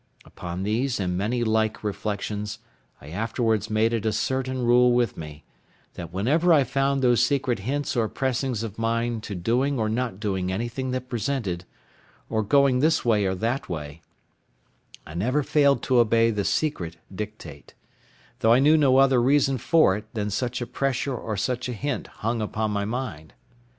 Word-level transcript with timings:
Upon 0.25 0.63
these 0.63 0.99
and 0.99 1.15
many 1.15 1.43
like 1.43 1.83
reflections 1.83 2.57
I 2.99 3.09
afterwards 3.09 3.69
made 3.69 3.93
it 3.93 4.03
a 4.03 4.11
certain 4.11 4.63
rule 4.63 4.93
with 4.93 5.15
me, 5.15 5.43
that 5.93 6.11
whenever 6.11 6.51
I 6.51 6.63
found 6.63 7.03
those 7.03 7.21
secret 7.23 7.59
hints 7.59 7.95
or 7.95 8.09
pressings 8.09 8.63
of 8.63 8.79
mind 8.79 9.21
to 9.21 9.35
doing 9.35 9.77
or 9.77 9.89
not 9.89 10.19
doing 10.19 10.51
anything 10.51 10.89
that 10.89 11.07
presented, 11.07 11.65
or 12.31 12.41
going 12.41 12.79
this 12.79 13.05
way 13.05 13.25
or 13.27 13.35
that 13.35 13.69
way, 13.69 14.01
I 15.05 15.13
never 15.13 15.43
failed 15.43 15.83
to 15.83 15.99
obey 15.99 16.31
the 16.31 16.45
secret 16.45 16.97
dictate; 17.13 17.75
though 18.39 18.53
I 18.53 18.57
knew 18.57 18.77
no 18.77 18.97
other 18.97 19.21
reason 19.21 19.59
for 19.59 19.95
it 19.95 20.11
than 20.15 20.31
such 20.31 20.61
a 20.61 20.65
pressure 20.65 21.15
or 21.15 21.37
such 21.37 21.69
a 21.69 21.73
hint 21.73 22.07
hung 22.07 22.41
upon 22.41 22.71
my 22.71 22.85
mind. 22.85 23.35